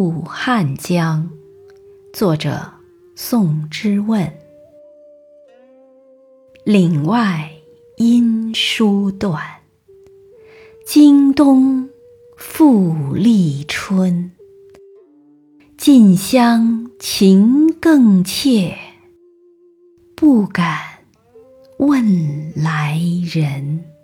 [0.00, 1.28] 武汉江
[2.10, 2.72] 作者
[3.14, 4.32] 宋之问。
[6.64, 7.50] 岭外
[7.98, 9.38] 音书断
[10.86, 11.86] 经冬
[12.38, 14.32] 复历春。
[15.76, 18.74] 近乡情更怯
[20.16, 20.78] 不敢
[21.76, 22.98] 问来
[23.30, 23.99] 人。